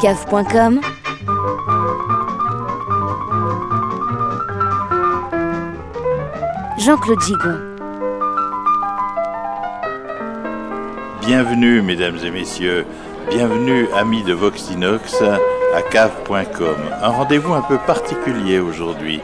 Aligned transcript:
cave.com 0.00 0.80
Jean-Claude 6.78 7.20
Gigon. 7.20 7.58
Bienvenue 11.22 11.80
mesdames 11.82 12.18
et 12.24 12.30
messieurs, 12.30 12.84
bienvenue 13.30 13.88
amis 13.94 14.22
de 14.22 14.34
Voxinox 14.34 15.22
à 15.74 15.82
cave.com. 15.82 16.76
Un 17.02 17.08
rendez-vous 17.08 17.54
un 17.54 17.62
peu 17.62 17.78
particulier 17.78 18.58
aujourd'hui. 18.58 19.20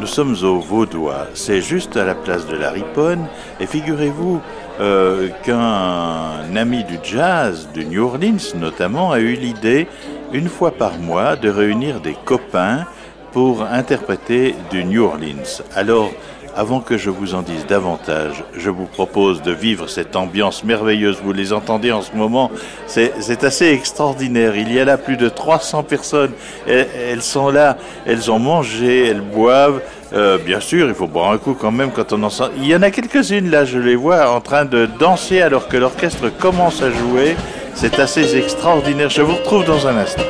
Nous 0.00 0.06
sommes 0.08 0.34
au 0.42 0.58
Vaudois, 0.58 1.28
c'est 1.34 1.60
juste 1.60 1.96
à 1.96 2.04
la 2.04 2.16
place 2.16 2.48
de 2.48 2.56
la 2.56 2.70
Riponne, 2.70 3.26
et 3.60 3.66
figurez-vous 3.66 4.40
euh, 4.80 5.28
qu'un 5.44 6.56
ami 6.56 6.82
du 6.82 6.98
jazz, 7.00 7.68
de 7.72 7.82
New 7.82 8.04
Orleans 8.04 8.56
notamment, 8.56 9.12
a 9.12 9.20
eu 9.20 9.34
l'idée, 9.34 9.86
une 10.34 10.48
fois 10.48 10.72
par 10.72 10.98
mois, 10.98 11.36
de 11.36 11.48
réunir 11.48 12.00
des 12.00 12.16
copains 12.24 12.84
pour 13.32 13.62
interpréter 13.62 14.56
du 14.70 14.84
New 14.84 15.04
Orleans. 15.04 15.62
Alors, 15.74 16.10
avant 16.56 16.80
que 16.80 16.98
je 16.98 17.08
vous 17.08 17.34
en 17.34 17.42
dise 17.42 17.66
davantage, 17.66 18.44
je 18.56 18.68
vous 18.68 18.86
propose 18.86 19.42
de 19.42 19.52
vivre 19.52 19.88
cette 19.88 20.16
ambiance 20.16 20.64
merveilleuse. 20.64 21.18
Vous 21.22 21.32
les 21.32 21.52
entendez 21.52 21.92
en 21.92 22.02
ce 22.02 22.14
moment. 22.14 22.50
C'est 22.86 23.44
assez 23.44 23.68
extraordinaire. 23.68 24.56
Il 24.56 24.72
y 24.72 24.78
a 24.78 24.84
là 24.84 24.98
plus 24.98 25.16
de 25.16 25.28
300 25.28 25.84
personnes. 25.84 26.32
Elles, 26.66 27.22
sont 27.22 27.50
là. 27.50 27.76
Elles 28.04 28.30
ont 28.30 28.38
mangé, 28.40 29.06
elles 29.06 29.20
boivent. 29.20 29.82
Euh, 30.12 30.38
bien 30.38 30.60
sûr, 30.60 30.88
il 30.88 30.94
faut 30.94 31.08
boire 31.08 31.30
un 31.30 31.38
coup 31.38 31.54
quand 31.54 31.72
même 31.72 31.90
quand 31.90 32.12
on 32.12 32.22
en 32.22 32.30
sent. 32.30 32.50
Il 32.58 32.66
y 32.66 32.74
en 32.74 32.82
a 32.82 32.90
quelques-unes 32.90 33.50
là, 33.50 33.64
je 33.64 33.78
les 33.78 33.96
vois 33.96 34.30
en 34.30 34.40
train 34.40 34.64
de 34.64 34.86
danser 34.86 35.42
alors 35.42 35.66
que 35.66 35.76
l'orchestre 35.76 36.28
commence 36.38 36.82
à 36.82 36.90
jouer. 36.90 37.34
C'est 37.74 37.98
assez 37.98 38.36
extraordinaire. 38.36 39.10
Je 39.10 39.22
vous 39.22 39.34
retrouve 39.34 39.64
dans 39.64 39.86
un 39.86 39.96
instant. 39.96 40.22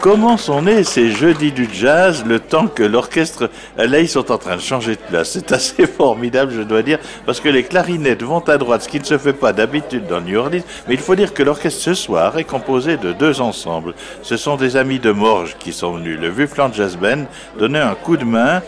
Comment 0.00 0.36
sont 0.36 0.62
nés 0.62 0.82
ces 0.82 1.10
jeudis 1.10 1.52
du 1.52 1.68
jazz 1.72 2.24
le 2.26 2.40
temps 2.40 2.66
que 2.66 2.82
l'orchestre, 2.82 3.50
là 3.76 4.00
ils 4.00 4.08
sont 4.08 4.32
en 4.32 4.38
train 4.38 4.56
de 4.56 4.60
changer 4.60 4.92
de 4.92 5.00
place? 5.00 5.32
C'est 5.32 5.52
assez 5.52 5.86
formidable, 5.98 6.52
je 6.56 6.62
dois 6.62 6.82
dire, 6.82 6.98
parce 7.26 7.40
que 7.40 7.48
les 7.48 7.62
clarinettes 7.62 8.22
vont 8.22 8.40
à 8.40 8.58
droite, 8.58 8.82
ce 8.82 8.88
qui 8.88 8.98
ne 8.98 9.04
se 9.04 9.18
fait 9.18 9.32
pas 9.32 9.52
d'habitude 9.52 10.06
dans 10.06 10.20
New 10.20 10.38
Orleans. 10.38 10.64
Mais 10.88 10.94
il 10.94 11.00
faut 11.00 11.14
dire 11.14 11.34
que 11.34 11.42
l'orchestre 11.42 11.82
ce 11.82 11.94
soir 11.94 12.38
est 12.38 12.44
composé 12.44 12.96
de 12.96 13.12
deux 13.12 13.40
ensembles. 13.40 13.94
Ce 14.22 14.36
sont 14.36 14.56
des 14.56 14.76
amis 14.76 14.98
de 14.98 15.12
Morges 15.12 15.56
qui 15.58 15.72
sont 15.72 15.92
venus. 15.92 16.18
Le 16.18 16.28
Vufland 16.28 16.72
Jazz 16.72 16.96
Band 16.96 17.24
donnait 17.58 17.78
un 17.78 17.94
coup 17.94 18.16
de 18.16 18.24
main 18.24 18.62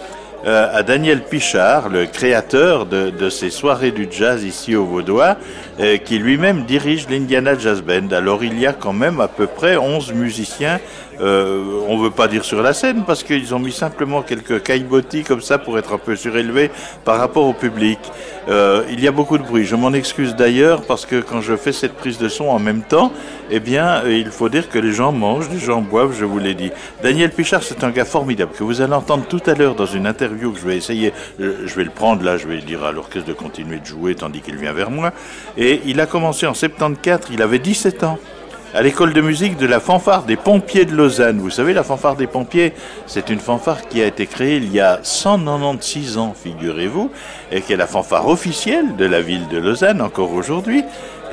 euh, 0.44 0.69
à 0.73 0.82
Daniel 0.82 1.23
Pichard, 1.23 1.88
le 1.88 2.06
créateur 2.06 2.87
de, 2.87 3.11
de, 3.11 3.31
ces 3.31 3.49
soirées 3.49 3.93
du 3.93 4.08
jazz 4.11 4.43
ici 4.43 4.75
au 4.75 4.85
Vaudois, 4.85 5.37
euh, 5.78 5.99
qui 5.99 6.19
lui-même 6.19 6.64
dirige 6.64 7.08
l'Indiana 7.08 7.56
Jazz 7.56 7.81
Band. 7.81 8.11
Alors 8.11 8.43
il 8.43 8.58
y 8.58 8.67
a 8.67 8.73
quand 8.73 8.93
même 8.93 9.20
à 9.20 9.28
peu 9.28 9.46
près 9.46 9.76
11 9.76 10.12
musiciens 10.14 10.81
euh, 11.20 11.82
on 11.88 11.99
veut 11.99 12.11
pas 12.11 12.29
dire 12.29 12.44
sur 12.44 12.62
la 12.62 12.73
scène 12.73 13.05
parce 13.06 13.23
qu'ils 13.23 13.55
ont 13.55 13.59
mis 13.59 13.73
simplement 13.73 14.23
quelques 14.23 14.62
caillebotis 14.62 15.25
comme 15.25 15.41
ça 15.41 15.59
pour 15.59 15.79
être 15.79 15.93
un 15.94 15.99
peu 15.99 16.17
surélevé 16.17 16.70
par 17.05 17.19
rapport 17.19 17.47
au 17.47 17.53
public. 17.53 17.99
Euh, 18.49 18.82
il 18.91 19.00
y 19.00 19.09
a 19.09 19.12
beaucoup 19.12 19.38
de 19.38 19.43
bruit. 19.43 19.64
Je 19.64 19.76
m'en 19.76 19.93
excuse 19.93 20.35
d'ailleurs 20.35 20.82
parce 20.82 21.06
que 21.06 21.20
quand 21.20 21.41
je 21.41 21.56
fais 21.56 21.73
cette 21.73 21.94
prise 21.94 22.19
de 22.19 22.29
son 22.29 22.47
en 22.47 22.59
même 22.59 22.82
temps, 22.82 23.12
eh 23.50 23.61
bien, 23.61 24.03
euh, 24.05 24.17
il 24.17 24.31
faut 24.31 24.49
dire 24.49 24.69
que 24.69 24.79
les 24.79 24.93
gens 24.93 25.12
mangent, 25.12 25.49
les 25.50 25.59
gens 25.59 25.81
boivent, 25.81 26.14
je 26.19 26.25
vous 26.25 26.38
l'ai 26.38 26.55
dit. 26.55 26.70
Daniel 27.03 27.31
Pichard, 27.31 27.62
c'est 27.62 27.85
un 27.85 27.91
gars 27.91 28.05
formidable 28.05 28.53
que 28.56 28.64
vous 28.64 28.81
allez 28.81 28.94
entendre 28.94 29.25
tout 29.29 29.43
à 29.47 29.55
l'heure 29.55 29.75
dans 29.75 29.87
une 29.87 30.06
interview 30.06 30.53
que 30.53 30.59
je 30.59 30.67
vais 30.67 30.76
essayer. 30.76 31.12
Je 31.38 31.75
vais 31.75 31.85
le 31.85 31.91
prendre 31.91 32.25
là, 32.25 32.37
je 32.37 32.49
vais 32.49 32.59
dire 32.59 32.85
à 32.85 32.93
l'orchestre 32.93 33.29
de 33.29 33.32
continuer 33.32 33.79
de 33.79 33.87
jouer 33.87 34.14
tandis 34.14 34.41
qu'il 34.41 34.56
vient 34.56 34.73
vers 34.73 34.91
moi. 34.91 35.12
Et 35.56 35.81
il 35.87 36.00
a 36.00 36.06
commencé 36.06 36.47
en 36.47 36.55
74, 36.55 37.29
il 37.32 37.43
avait 37.43 37.59
17 37.59 38.05
ans 38.05 38.19
à 38.74 38.82
l'école 38.82 39.12
de 39.12 39.20
musique 39.20 39.56
de 39.58 39.66
la 39.66 39.80
fanfare 39.80 40.22
des 40.22 40.36
pompiers 40.36 40.84
de 40.84 40.94
Lausanne. 40.94 41.38
Vous 41.38 41.50
savez, 41.50 41.74
la 41.74 41.82
fanfare 41.82 42.16
des 42.16 42.26
pompiers, 42.26 42.72
c'est 43.06 43.28
une 43.28 43.38
fanfare 43.38 43.86
qui 43.88 44.00
a 44.00 44.06
été 44.06 44.26
créée 44.26 44.56
il 44.56 44.72
y 44.72 44.80
a 44.80 45.00
196 45.02 46.16
ans, 46.16 46.34
figurez-vous, 46.34 47.10
et 47.50 47.60
qui 47.60 47.74
est 47.74 47.76
la 47.76 47.86
fanfare 47.86 48.28
officielle 48.28 48.96
de 48.96 49.04
la 49.04 49.20
ville 49.20 49.46
de 49.48 49.58
Lausanne 49.58 50.00
encore 50.00 50.32
aujourd'hui. 50.32 50.84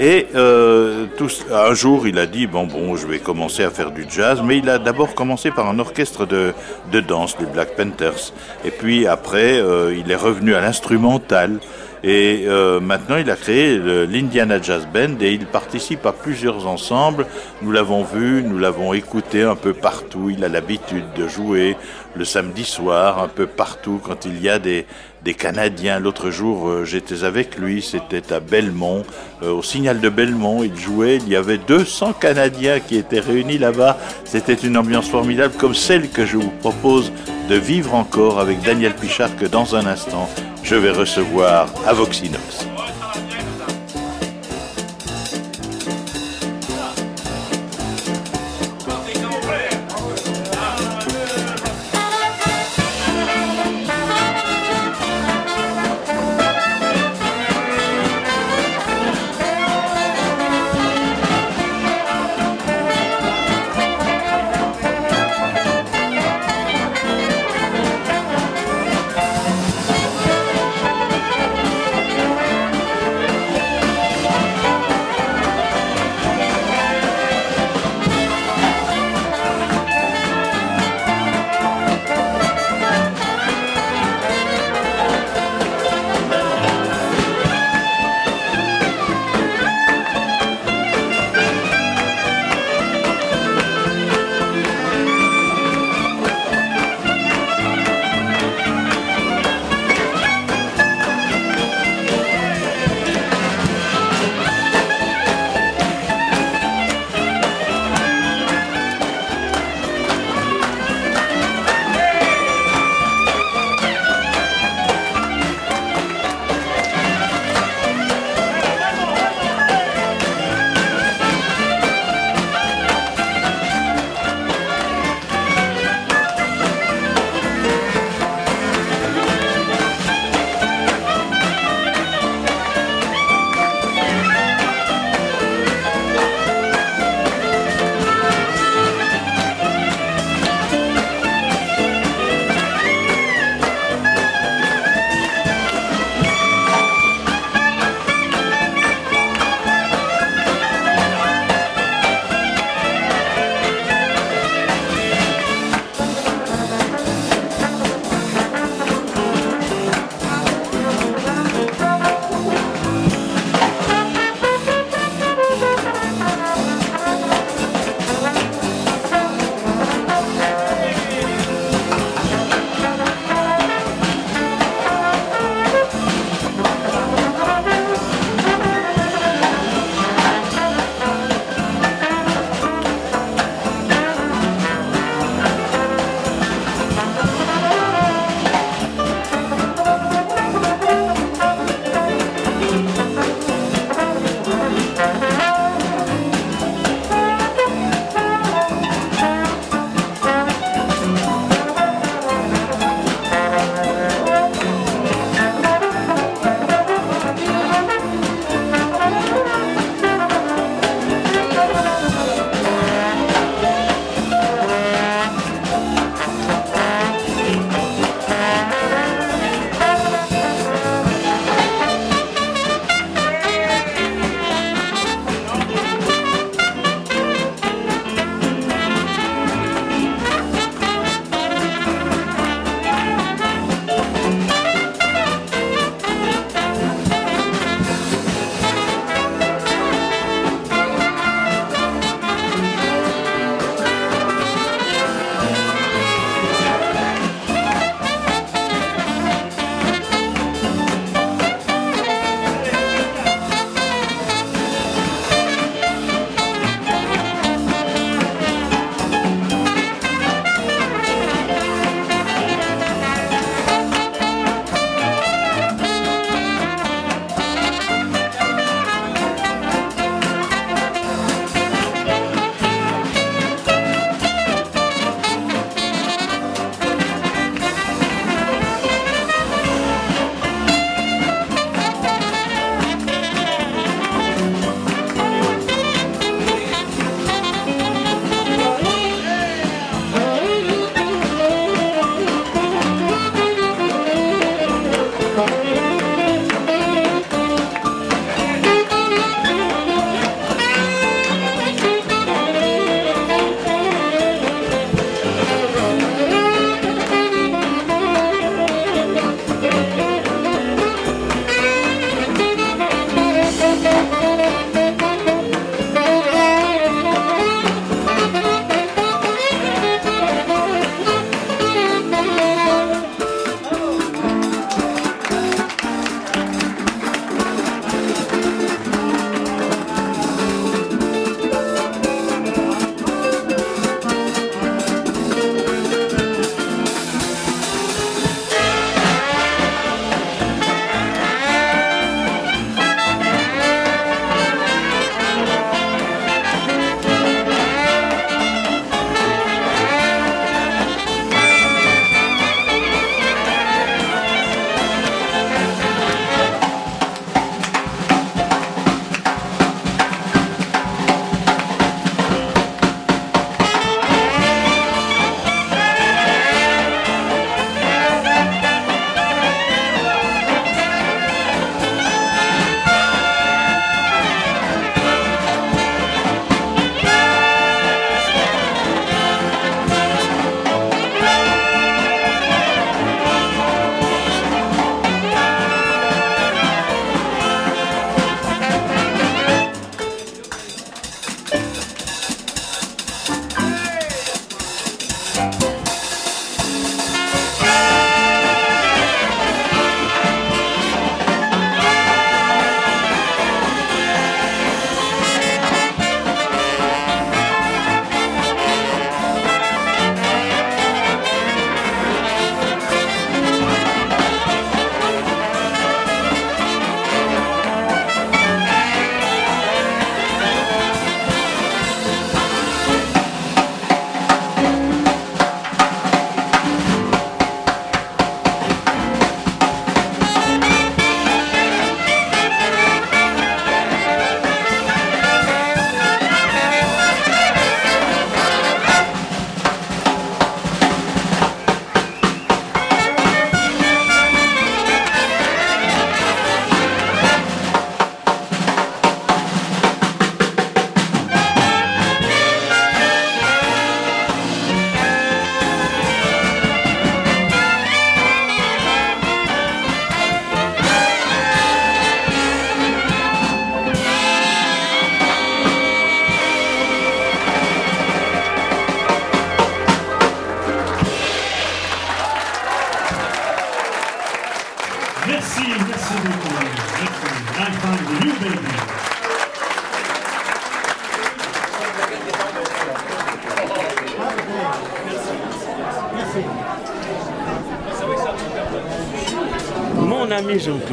Et 0.02 0.28
euh, 0.36 1.08
un 1.52 1.74
jour, 1.74 2.08
il 2.08 2.20
a 2.20 2.26
dit 2.26 2.48
bon 2.48 2.66
bon, 2.66 2.96
je 2.96 3.06
vais 3.06 3.20
commencer 3.20 3.64
à 3.64 3.70
faire 3.70 3.92
du 3.92 4.06
jazz, 4.10 4.42
mais 4.44 4.58
il 4.58 4.70
a 4.70 4.80
d'abord 4.80 5.14
commencé 5.14 5.52
par 5.52 5.68
un 5.68 5.78
orchestre 5.78 6.26
de, 6.26 6.54
de 6.92 7.00
danse, 7.02 7.36
les 7.40 7.46
Black 7.46 7.76
Panthers. 7.76 8.34
Et 8.64 8.72
puis 8.72 9.08
après, 9.08 9.60
euh, 9.60 9.94
il 9.94 10.10
est 10.10 10.16
revenu 10.16 10.56
à 10.56 10.62
l'instrumental. 10.62 11.60
Et 12.04 12.46
euh, 12.48 12.80
maintenant, 12.80 13.18
il 13.18 13.30
a 13.30 13.36
créé 13.36 13.78
l'Indiana 13.78 14.62
Jazz 14.62 14.88
Band 14.94 15.20
et 15.20 15.34
il 15.34 15.46
participe 15.46 16.06
à 16.06 16.14
plusieurs 16.14 16.66
ensembles. 16.68 17.26
Nous 17.62 17.72
l'avons 17.72 18.04
vu, 18.04 18.42
nous 18.44 18.58
l'avons 18.58 18.94
écouté 18.94 19.44
un 19.44 19.56
peu 19.56 19.74
partout. 19.74 20.30
Il 20.30 20.44
a 20.44 20.48
l'habitude 20.48 21.06
de 21.16 21.28
jouer 21.28 21.76
le 22.16 22.26
samedi 22.26 22.64
soir, 22.64 23.22
un 23.22 23.28
peu 23.28 23.48
partout, 23.48 24.00
quand 24.04 24.26
il 24.26 24.42
y 24.42 24.50
a 24.50 24.60
des, 24.60 24.86
des 25.24 25.34
Canadiens. 25.34 26.00
L'autre 26.00 26.30
jour, 26.30 26.70
euh, 26.70 26.86
j'étais 26.86 27.24
avec 27.24 27.58
lui, 27.58 27.82
c'était 27.82 28.34
à 28.34 28.40
Belmont, 28.40 29.04
euh, 29.44 29.52
au 29.52 29.62
signal 29.62 30.00
de 30.00 30.10
Belmont. 30.10 30.64
Il 30.64 30.76
jouait, 30.76 31.18
il 31.18 31.28
y 31.28 31.36
avait 31.36 31.58
200 31.58 32.14
Canadiens 32.14 32.80
qui 32.80 32.96
étaient 32.96 33.20
réunis 33.20 33.58
là-bas. 33.58 33.98
C'était 34.26 34.54
une 34.54 34.78
ambiance 34.78 35.10
formidable, 35.10 35.54
comme 35.58 35.76
celle 35.76 36.10
que 36.10 36.26
je 36.26 36.38
vous 36.38 36.54
propose 36.62 37.12
de 37.50 37.56
vivre 37.56 37.96
encore 37.96 38.40
avec 38.40 38.62
Daniel 38.62 38.94
Pichard, 38.94 39.36
que 39.36 39.46
dans 39.46 39.76
un 39.76 39.86
instant, 39.86 40.30
je 40.64 40.76
vais 40.76 40.92
recevoir 40.92 41.70
à 41.86 41.94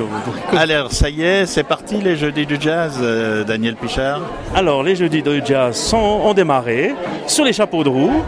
Alors, 0.57 0.93
ça 0.93 1.09
y 1.11 1.23
est, 1.23 1.47
c'est 1.47 1.62
parti 1.62 1.97
les 1.97 2.17
jeudis 2.17 2.47
du 2.47 2.57
jazz, 2.61 2.99
euh, 3.00 3.45
Daniel 3.45 3.76
Pichard 3.76 4.21
Alors, 4.55 4.83
les 4.83 4.97
jeudis 4.97 5.23
du 5.23 5.43
jazz 5.45 5.76
sont, 5.76 5.97
ont 5.97 6.35
démarré 6.35 6.95
sur 7.26 7.45
les 7.45 7.53
chapeaux 7.53 7.85
de 7.85 7.88
roue. 7.88 8.23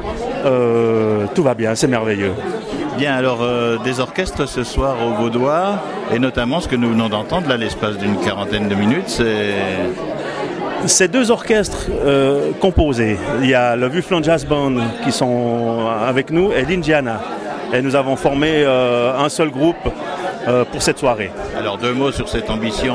Euh, 0.44 1.26
tout 1.34 1.42
va 1.42 1.54
bien, 1.54 1.74
c'est 1.74 1.88
merveilleux. 1.88 2.32
Bien, 2.96 3.14
alors, 3.14 3.38
euh, 3.42 3.76
des 3.84 4.00
orchestres 4.00 4.48
ce 4.48 4.64
soir 4.64 4.96
au 5.06 5.22
Vaudois, 5.22 5.80
et 6.12 6.18
notamment 6.18 6.60
ce 6.60 6.68
que 6.68 6.76
nous 6.76 6.90
venons 6.90 7.08
d'entendre, 7.08 7.48
là, 7.48 7.56
l'espace 7.56 7.96
d'une 7.96 8.16
quarantaine 8.16 8.68
de 8.68 8.74
minutes, 8.74 9.08
c'est... 9.08 9.54
Ces 10.86 11.08
deux 11.08 11.32
orchestres 11.32 11.86
euh, 12.04 12.52
composés, 12.60 13.18
il 13.42 13.48
y 13.48 13.54
a 13.54 13.74
le 13.74 13.88
Vuflan 13.88 14.22
Jazz 14.22 14.46
Band 14.46 14.74
qui 15.04 15.10
sont 15.10 15.88
avec 16.06 16.30
nous 16.30 16.52
et 16.52 16.64
l'Indiana. 16.64 17.20
Et 17.72 17.82
nous 17.82 17.96
avons 17.96 18.16
formé 18.16 18.48
euh, 18.54 19.12
un 19.18 19.28
seul 19.28 19.50
groupe 19.50 19.76
euh, 20.46 20.64
pour 20.64 20.82
cette 20.82 20.98
soirée. 20.98 21.30
Alors 21.58 21.78
deux 21.78 21.92
mots 21.92 22.12
sur 22.12 22.28
cette 22.28 22.50
ambition 22.50 22.94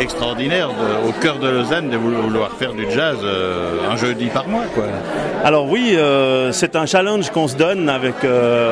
extraordinaire 0.00 0.68
de- 0.68 1.08
au 1.08 1.12
cœur 1.12 1.38
de 1.38 1.48
Lausanne 1.48 1.88
de 1.90 1.96
vouloir 1.96 2.50
faire 2.58 2.72
du 2.72 2.86
jazz 2.90 3.16
euh, 3.22 3.78
un 3.90 3.96
jeudi 3.96 4.26
par 4.26 4.46
mois, 4.48 4.64
quoi. 4.74 4.84
Alors 5.44 5.66
oui, 5.68 5.94
euh, 5.96 6.52
c'est 6.52 6.76
un 6.76 6.86
challenge 6.86 7.30
qu'on 7.30 7.48
se 7.48 7.56
donne 7.56 7.88
avec 7.88 8.14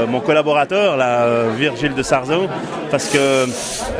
mon 0.09 0.21
collaborateur, 0.21 0.96
là, 0.96 1.22
euh, 1.22 1.51
Virgile 1.57 1.94
de 1.94 2.03
Sarzeau, 2.03 2.46
parce 2.90 3.09
que 3.09 3.46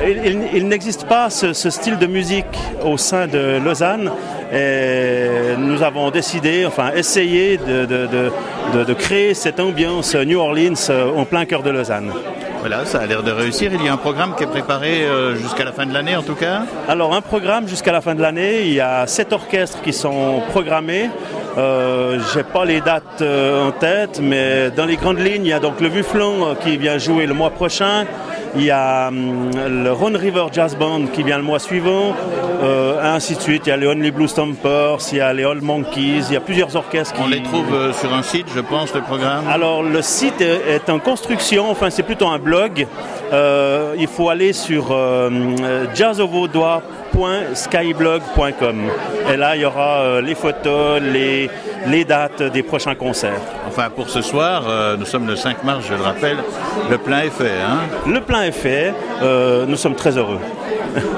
il, 0.07 0.18
il- 0.27 0.48
il 0.55 0.68
n'existe 0.68 1.07
pas 1.07 1.31
ce, 1.31 1.53
ce 1.53 1.70
style 1.70 1.98
de 1.98 2.07
musique 2.07 2.44
au 2.85 2.96
sein 2.96 3.27
de 3.27 3.59
Lausanne. 3.64 4.11
Et 4.53 5.57
nous 5.59 5.83
avons 5.83 6.11
décidé, 6.11 6.64
enfin 6.66 6.90
essayé 6.94 7.57
de, 7.57 7.85
de- 7.85 8.07
de- 8.07 8.33
de- 8.74 8.85
de 8.85 8.94
créer 8.94 9.35
cette 9.35 9.59
ambiance 9.59 10.14
New 10.14 10.38
Orleans 10.38 10.74
en 11.16 11.24
plein 11.24 11.44
cœur 11.46 11.62
de 11.64 11.70
Lausanne. 11.70 12.12
Voilà, 12.61 12.85
ça 12.85 13.01
a 13.01 13.07
l'air 13.07 13.23
de 13.23 13.31
réussir. 13.31 13.71
Il 13.73 13.85
y 13.85 13.88
a 13.88 13.92
un 13.92 13.97
programme 13.97 14.35
qui 14.37 14.42
est 14.45 14.49
préparé 14.49 15.05
euh, 15.05 15.37
jusqu'à 15.37 15.64
la 15.64 15.73
fin 15.73 15.87
de 15.87 15.92
l'année, 15.95 16.16
en 16.16 16.23
tout 16.23 16.35
cas. 16.35 16.62
Alors 16.88 17.14
un 17.14 17.21
programme 17.21 17.69
jusqu'à 17.69 17.92
la 17.92 18.01
fin 18.01 18.14
de 18.14 18.23
l'année, 18.23 18.62
il 18.66 18.73
y 18.73 18.81
a 18.81 19.07
sept 19.07 19.33
orchestres 19.33 19.83
qui 19.83 19.92
sont 19.92 20.42
programmés. 20.51 21.11
Euh, 21.59 22.19
J'ai 22.35 22.42
pas 22.42 22.64
les 22.64 22.81
dates 22.81 23.23
euh, 23.23 23.69
en 23.69 23.73
tête, 23.73 24.21
mais 24.23 24.71
dans 24.71 24.85
les 24.85 24.97
grandes 24.97 25.21
lignes, 25.21 25.45
il 25.45 25.51
y 25.51 25.53
a 25.53 25.61
donc 25.61 25.81
le 25.81 25.88
Vuflon 25.88 26.49
euh, 26.49 26.55
qui 26.55 26.77
vient 26.77 26.99
jouer 26.99 27.27
le 27.27 27.35
mois 27.35 27.51
prochain. 27.51 28.05
Il 28.59 28.64
y 28.64 28.71
a 28.71 29.09
hum, 29.09 29.51
le 29.55 29.92
Rhone 29.92 30.16
River 30.16 30.47
Jazz 30.53 30.77
Band 30.77 31.07
qui 31.12 31.23
vient 31.23 31.37
le 31.37 31.45
mois 31.45 31.59
suivant, 31.59 32.14
euh, 32.62 33.14
ainsi 33.14 33.37
de 33.37 33.40
suite. 33.40 33.62
Il 33.66 33.69
y 33.69 33.73
a 33.73 33.77
les 33.77 33.87
Only 33.87 34.11
Blue 34.11 34.29
Stompers, 34.29 34.97
il 35.12 35.19
y 35.19 35.21
a 35.21 35.33
les 35.33 35.45
Old 35.45 35.62
Monkeys, 35.62 36.25
il 36.29 36.33
y 36.33 36.37
a 36.37 36.40
plusieurs 36.40 36.75
orchestres 36.75 37.14
qui 37.14 37.21
On 37.23 37.29
les 37.29 37.42
trouve 37.42 37.73
euh, 37.75 37.92
sur 37.92 38.12
un 38.14 38.23
site, 38.23 38.47
je 38.55 38.61
pense, 38.61 38.95
le 38.95 39.03
programme. 39.03 39.47
alors 39.49 39.83
le 39.83 40.01
site 40.03 40.40
est 40.40 40.62
est 40.66 40.88
en 40.90 40.99
construction, 40.99 41.71
enfin 41.71 41.90
c'est 41.90 42.03
plutôt 42.03 42.29
un 42.29 42.38
blog. 42.38 42.87
Euh, 43.33 43.95
il 43.99 44.07
faut 44.07 44.29
aller 44.29 44.53
sur 44.53 44.89
euh, 44.91 45.31
jazzovaudois.skyblog.com 45.95 48.77
et 49.33 49.37
là 49.37 49.57
il 49.57 49.62
y 49.62 49.65
aura 49.65 50.01
euh, 50.01 50.21
les 50.21 50.35
photos, 50.37 51.01
les, 51.01 51.51
les 51.87 52.05
dates 52.05 52.43
des 52.43 52.62
prochains 52.62 52.95
concerts. 52.95 53.41
Enfin, 53.69 53.89
pour 53.91 54.09
ce 54.09 54.23
soir, 54.23 54.65
euh, 54.69 54.97
nous 54.97 55.05
sommes 55.07 55.27
le 55.27 55.35
5 55.37 55.65
mars, 55.65 55.85
je 55.89 55.95
le 55.95 56.03
rappelle, 56.03 56.37
le 56.91 56.99
plein 56.99 57.21
est 57.23 57.31
fait. 57.31 57.61
Hein 57.67 57.81
Le 58.11 58.21
plein 58.21 58.43
est 58.45 58.53
fait, 58.53 58.95
euh, 59.23 59.67
nous 59.67 59.77
sommes 59.77 59.95
très 59.97 60.17
heureux. 60.17 60.39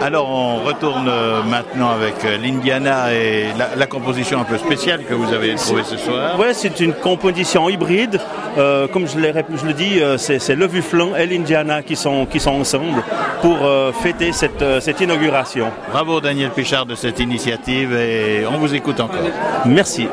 Alors, 0.02 0.28
on 0.28 0.64
retourne 0.64 1.08
euh, 1.08 1.42
maintenant 1.42 1.90
avec 1.90 2.24
euh, 2.24 2.36
l'Indiana 2.38 3.12
et 3.14 3.46
la, 3.56 3.76
la 3.76 3.86
composition 3.86 4.40
un 4.40 4.44
peu 4.44 4.58
spéciale 4.58 5.04
que 5.04 5.14
vous 5.14 5.32
avez 5.32 5.54
trouvée 5.54 5.84
ce 5.84 5.96
soir. 5.96 6.38
Ouais, 6.38 6.54
c'est 6.54 6.80
une 6.80 6.92
composition 6.92 7.68
hybride. 7.68 8.20
Euh, 8.56 8.88
comme 8.88 9.06
je, 9.06 9.18
le 9.18 9.72
dis, 9.72 10.00
c'est 10.16 10.54
le 10.54 10.66
Vuflon 10.66 11.14
et 11.16 11.26
l'Indiana 11.26 11.82
qui 11.82 11.96
sont, 11.96 12.26
qui 12.26 12.40
sont 12.40 12.52
ensemble 12.52 13.02
pour 13.40 13.64
euh, 13.64 13.92
fêter 13.92 14.32
cette, 14.32 14.64
cette 14.80 15.00
inauguration. 15.00 15.70
Bravo 15.92 16.20
Daniel 16.20 16.50
Pichard 16.50 16.86
de 16.86 16.94
cette 16.94 17.20
initiative 17.20 17.94
et 17.94 18.44
on 18.46 18.58
vous 18.58 18.74
écoute 18.74 19.00
encore. 19.00 19.20
Merci. 19.66 20.08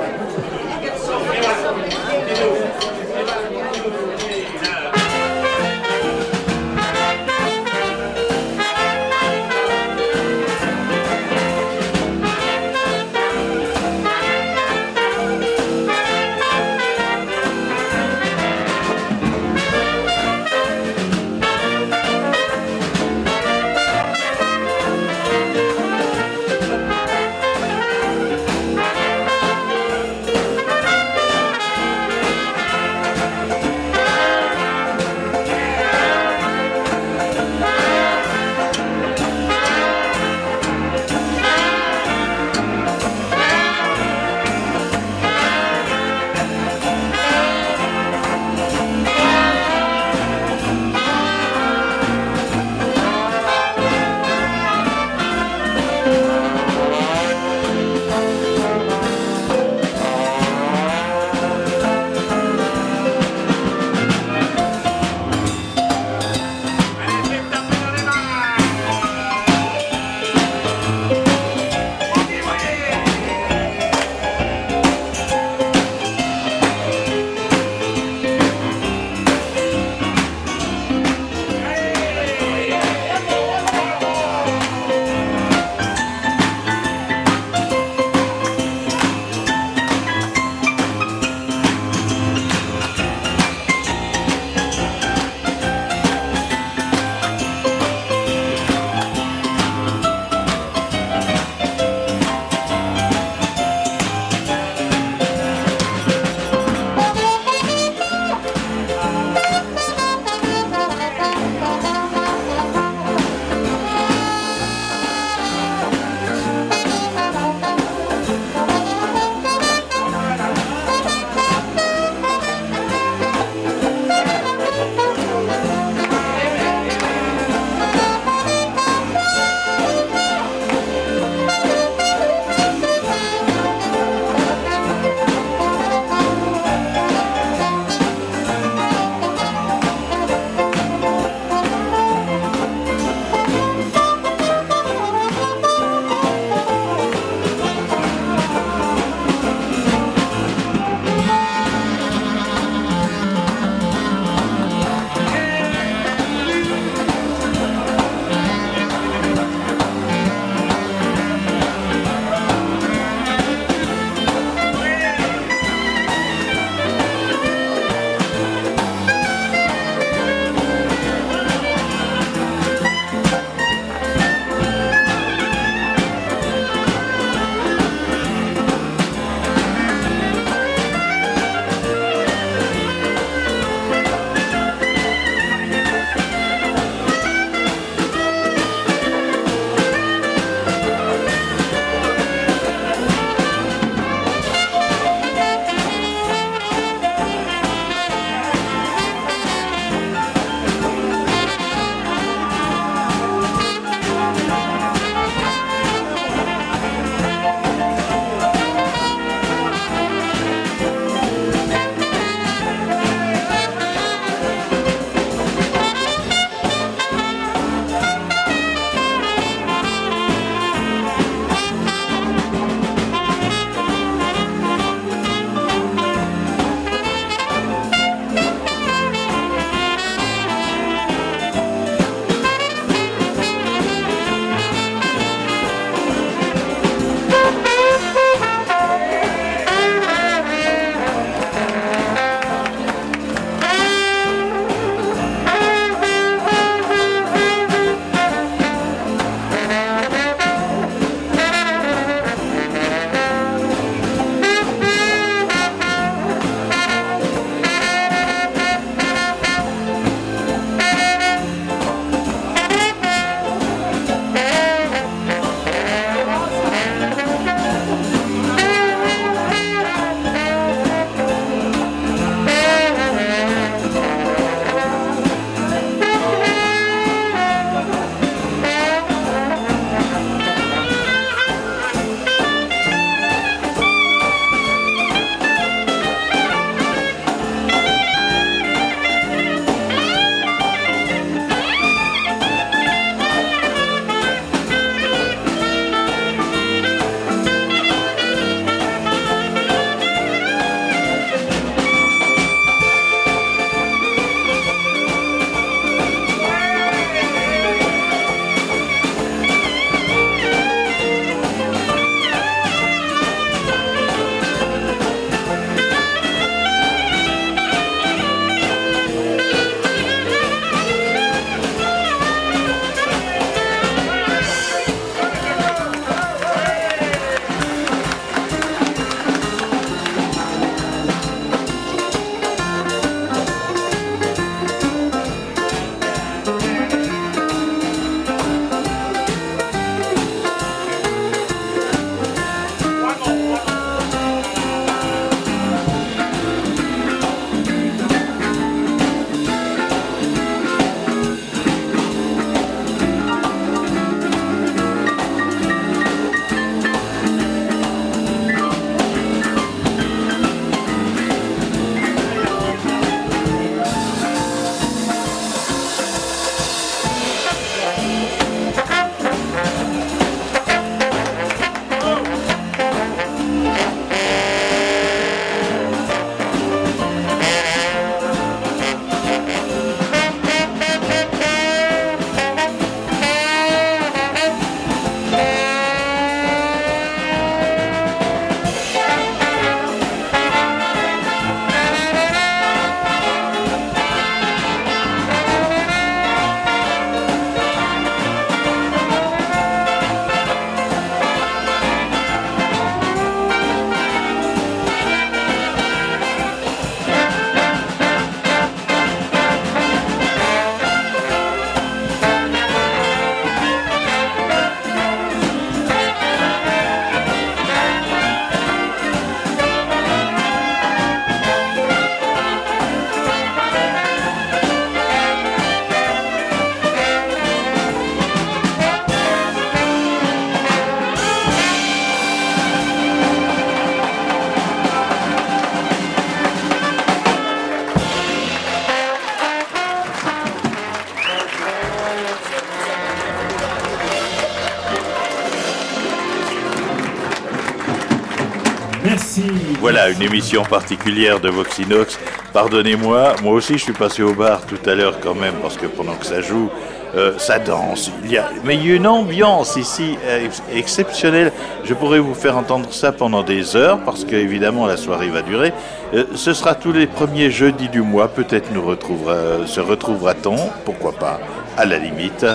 Une 450.11 450.21
émission 450.21 450.61
particulière 450.63 451.39
de 451.39 451.49
Voxinox. 451.49 452.19
Pardonnez-moi, 452.53 453.37
moi 453.41 453.53
aussi 453.53 453.73
je 453.73 453.83
suis 453.85 453.93
passé 453.93 454.21
au 454.21 454.33
bar 454.33 454.61
tout 454.65 454.77
à 454.87 454.93
l'heure 454.93 455.19
quand 455.19 455.33
même, 455.33 455.55
parce 455.63 455.77
que 455.77 455.87
pendant 455.87 456.13
que 456.13 456.27
ça 456.27 456.41
joue, 456.41 456.69
euh, 457.15 457.37
ça 457.39 457.57
danse. 457.57 458.11
Il 458.23 458.31
y 458.31 458.37
a, 458.37 458.49
mais 458.63 458.75
il 458.75 458.87
y 458.87 458.91
a 458.91 458.95
une 458.95 459.07
ambiance 459.07 459.77
ici 459.77 460.15
euh, 460.25 460.47
exceptionnelle. 460.71 461.51
Je 461.85 461.93
pourrais 461.95 462.19
vous 462.19 462.35
faire 462.35 462.55
entendre 462.55 462.91
ça 462.91 463.13
pendant 463.13 463.41
des 463.41 463.75
heures, 463.75 463.99
parce 464.05 464.25
qu'évidemment 464.25 464.85
la 464.85 464.97
soirée 464.97 465.29
va 465.29 465.41
durer. 465.41 465.73
Euh, 466.13 466.25
ce 466.35 466.53
sera 466.53 466.75
tous 466.75 466.91
les 466.91 467.07
premiers 467.07 467.49
jeudis 467.49 467.89
du 467.89 468.01
mois. 468.01 468.27
Peut-être 468.27 468.71
nous 468.71 468.85
retrouvera, 468.85 469.65
se 469.65 469.79
retrouvera-t-on, 469.79 470.57
pourquoi 470.85 471.13
pas, 471.13 471.39
à 471.77 471.85
la 471.85 471.97
limite, 471.97 472.45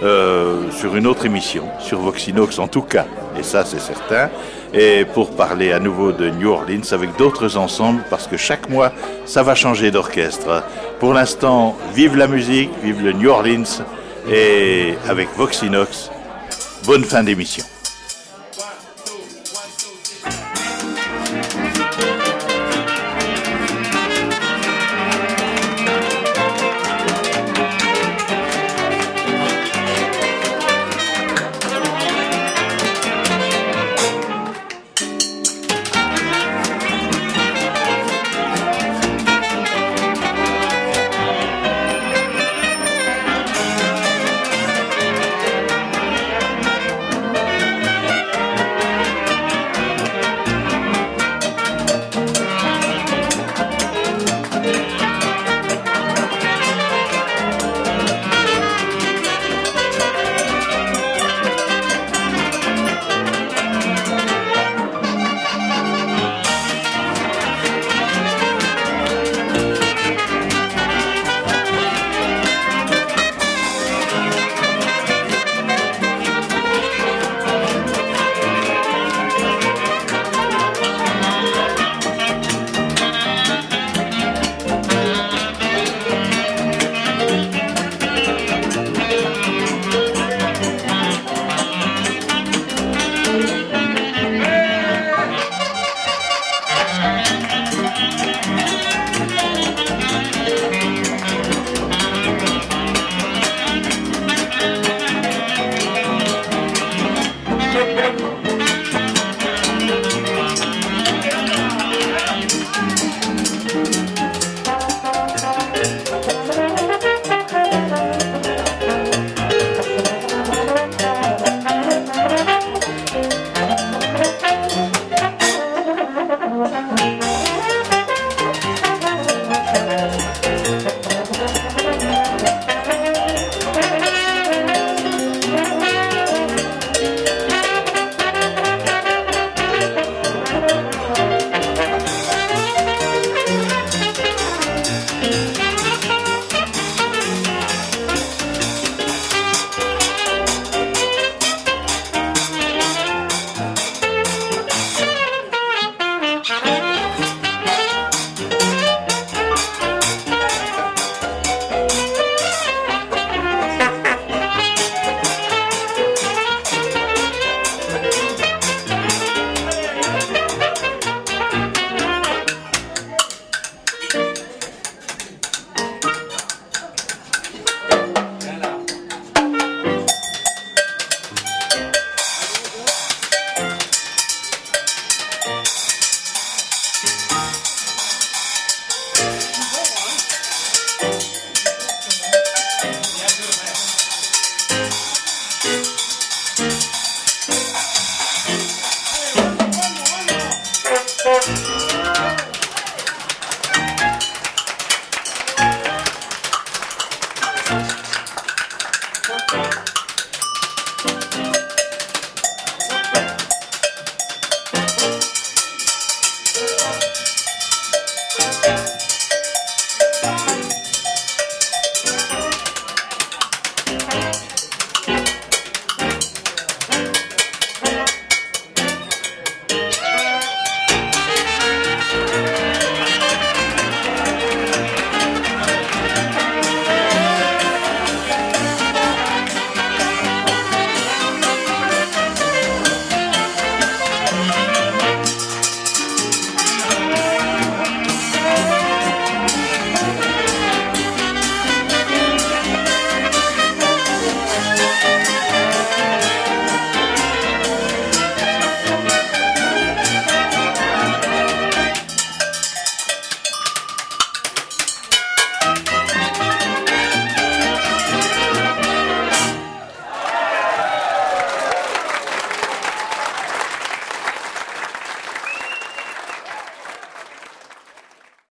sur 0.00 0.96
une 0.96 1.06
autre 1.06 1.26
émission, 1.26 1.64
sur 1.80 2.00
Voxinox 2.00 2.58
en 2.58 2.68
tout 2.68 2.82
cas. 2.82 3.06
Et 3.38 3.42
ça, 3.42 3.64
c'est 3.64 3.80
certain 3.80 4.30
et 4.74 5.04
pour 5.14 5.30
parler 5.30 5.72
à 5.72 5.78
nouveau 5.78 6.12
de 6.12 6.28
New 6.28 6.50
Orleans 6.50 6.92
avec 6.92 7.16
d'autres 7.16 7.56
ensembles 7.56 8.02
parce 8.10 8.26
que 8.26 8.36
chaque 8.36 8.68
mois 8.68 8.92
ça 9.24 9.42
va 9.42 9.54
changer 9.54 9.90
d'orchestre. 9.90 10.62
Pour 11.00 11.14
l'instant, 11.14 11.76
vive 11.94 12.16
la 12.16 12.26
musique, 12.26 12.70
vive 12.82 13.02
le 13.02 13.12
New 13.12 13.30
Orleans 13.30 13.84
et 14.30 14.94
avec 15.08 15.28
Voxinox, 15.36 16.10
bonne 16.84 17.04
fin 17.04 17.22
d'émission. 17.22 17.64